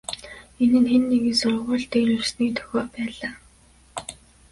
[0.63, 3.33] Энэ нь хэн нэгэн сургууль дээр ирсний дохио байлаа.